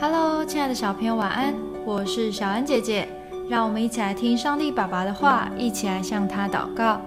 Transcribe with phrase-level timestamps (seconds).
[0.00, 1.54] Hello，亲爱的小朋友，晚安！
[1.84, 3.08] 我是小恩姐姐，
[3.48, 7.00] 让我们一起来听上帝爸爸的话，一起来向他祷告。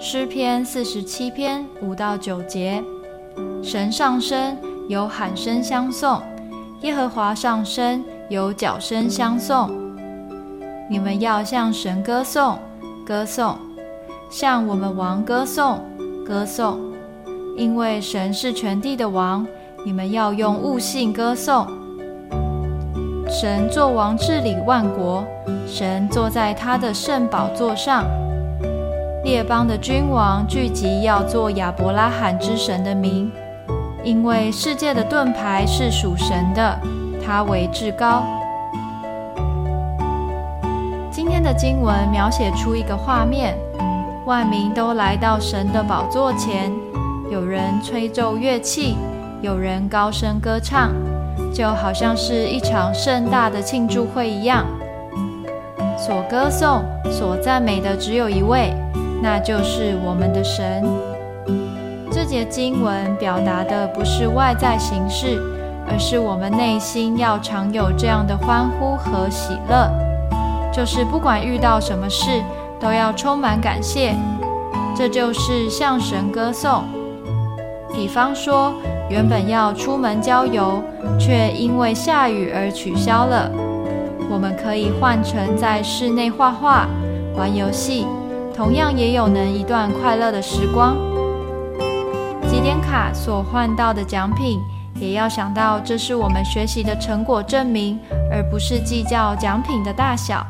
[0.00, 2.82] 诗篇四十七篇五到九节：
[3.62, 4.56] 神上升，
[4.88, 6.22] 有喊声相送；
[6.80, 9.70] 耶和华上升，有角声相送。
[10.88, 12.58] 你们要向神歌颂，
[13.04, 13.58] 歌颂，
[14.30, 15.84] 向我们王歌颂，
[16.26, 16.80] 歌颂，
[17.56, 19.46] 因为神是全地的王。
[19.84, 21.66] 你们要用悟性歌颂。
[23.30, 25.24] 神作王治理万国，
[25.64, 28.04] 神坐在他的圣宝座上。
[29.22, 33.30] 列邦的君王聚集，要做亚伯拉罕之神的名，
[34.02, 36.76] 因为世界的盾牌是属神的，
[37.24, 38.24] 他为至高。
[41.12, 43.56] 今天的经文描写出一个画面：
[44.26, 46.72] 万民都来到神的宝座前，
[47.30, 48.96] 有人吹奏乐器。
[49.40, 50.90] 有人高声歌唱，
[51.52, 54.64] 就好像是一场盛大的庆祝会一样。
[55.98, 58.72] 所歌颂、所赞美的只有一位，
[59.22, 60.82] 那就是我们的神。
[62.10, 65.38] 这节经文表达的不是外在形式，
[65.88, 69.90] 而是我们内心要常有这样的欢呼和喜乐，
[70.72, 72.42] 就是不管遇到什么事，
[72.80, 74.14] 都要充满感谢。
[74.96, 76.84] 这就是向神歌颂。
[77.92, 78.72] 比方说。
[79.10, 80.80] 原本要出门郊游，
[81.18, 83.50] 却因为下雨而取消了。
[84.30, 86.86] 我们可以换成在室内画画、
[87.36, 88.06] 玩游戏，
[88.54, 90.96] 同样也有能一段快乐的时光。
[92.48, 94.60] 积点卡所换到的奖品，
[94.94, 97.98] 也要想到这是我们学习的成果证明，
[98.30, 100.46] 而不是计较奖品的大小。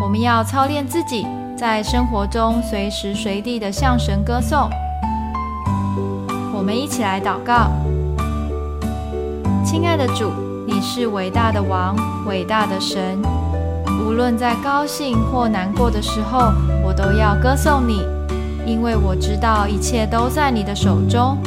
[0.00, 4.70] 我们要操练自己，在生活中随时随地的向神歌颂。
[6.58, 7.70] 我们一起来祷告，
[9.64, 10.32] 亲爱的主，
[10.66, 13.16] 你是伟大的王，伟大的神。
[14.04, 16.52] 无论在高兴或难过的时候，
[16.82, 18.04] 我都要歌颂你，
[18.66, 21.38] 因为我知道一切都在你的手中。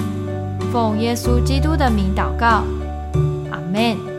[0.72, 2.64] 奉耶稣基督的名祷告，
[3.52, 4.11] 阿门。